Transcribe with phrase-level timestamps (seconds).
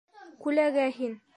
[0.45, 1.15] -Күләгә һин!